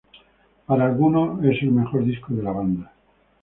Para 0.65 0.87
algunos 0.87 1.45
es 1.45 1.61
el 1.61 1.73
mejor 1.73 2.03
disco 2.03 2.33
de 2.33 2.41
la 2.41 2.51
banda. 2.51 2.91